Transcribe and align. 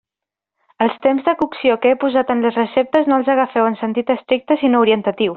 Els 0.85 0.95
temps 1.03 1.27
de 1.27 1.35
cocció 1.41 1.75
que 1.83 1.91
he 1.95 1.99
posat 2.03 2.33
en 2.35 2.41
les 2.45 2.57
receptes 2.59 3.11
no 3.11 3.19
els 3.21 3.29
agafeu 3.33 3.69
en 3.73 3.77
sentit 3.83 4.09
estricte 4.15 4.61
sinó 4.63 4.83
orientatiu. 4.87 5.29